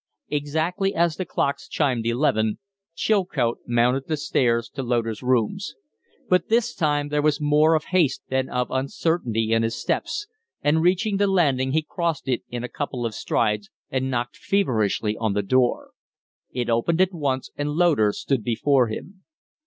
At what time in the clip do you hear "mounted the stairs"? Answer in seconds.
3.67-4.67